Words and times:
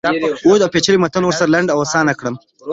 اوږد 0.47 0.61
اوپیچلی 0.65 0.97
متن 1.03 1.23
ورسره 1.25 1.51
لنډ 1.53 1.67
او 1.71 1.79
آسانه 1.85 2.13
کړم. 2.19 2.35